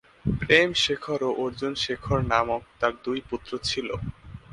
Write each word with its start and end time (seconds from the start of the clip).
প্রেম 0.39 0.69
শেখর 0.83 1.19
ও 1.23 1.39
অর্জুন 1.43 1.73
শেখর 1.83 2.19
নামক 2.31 2.61
তার 2.79 2.93
দুই 3.05 3.19
পুত্র 3.29 3.51
ছিল। 3.69 3.89